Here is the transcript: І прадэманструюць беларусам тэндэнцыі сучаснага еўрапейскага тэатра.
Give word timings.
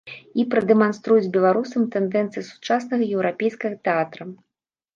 І 0.43 0.45
прадэманструюць 0.53 1.29
беларусам 1.35 1.85
тэндэнцыі 1.97 2.43
сучаснага 2.51 3.13
еўрапейскага 3.19 3.75
тэатра. 3.89 4.23